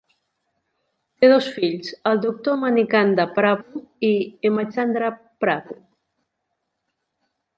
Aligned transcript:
Té 1.23 1.27
dos 1.31 1.49
fills, 1.57 1.91
el 2.11 2.21
Doctor 2.23 2.57
Manikanda 2.61 3.27
Prabhu 3.37 3.83
i 4.09 4.11
Hemachandra 4.49 5.11
Prabhu. 5.45 5.79